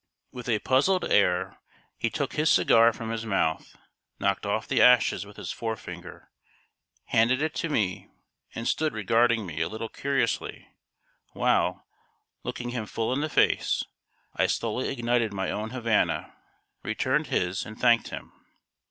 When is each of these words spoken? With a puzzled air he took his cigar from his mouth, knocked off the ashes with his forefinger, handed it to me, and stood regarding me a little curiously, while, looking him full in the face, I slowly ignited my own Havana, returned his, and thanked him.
With 0.31 0.49
a 0.49 0.57
puzzled 0.57 1.05
air 1.11 1.59
he 1.95 2.09
took 2.09 2.33
his 2.33 2.49
cigar 2.49 2.91
from 2.91 3.11
his 3.11 3.23
mouth, 3.23 3.75
knocked 4.17 4.47
off 4.47 4.67
the 4.67 4.81
ashes 4.81 5.27
with 5.27 5.37
his 5.37 5.51
forefinger, 5.51 6.31
handed 7.09 7.39
it 7.39 7.53
to 7.57 7.69
me, 7.69 8.09
and 8.55 8.67
stood 8.67 8.93
regarding 8.95 9.45
me 9.45 9.61
a 9.61 9.69
little 9.69 9.89
curiously, 9.89 10.67
while, 11.33 11.85
looking 12.41 12.69
him 12.69 12.87
full 12.87 13.13
in 13.13 13.21
the 13.21 13.29
face, 13.29 13.83
I 14.35 14.47
slowly 14.47 14.87
ignited 14.89 15.33
my 15.33 15.51
own 15.51 15.69
Havana, 15.69 16.35
returned 16.81 17.27
his, 17.27 17.63
and 17.63 17.79
thanked 17.79 18.07
him. 18.07 18.33